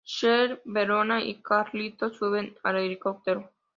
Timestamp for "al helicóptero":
2.63-3.51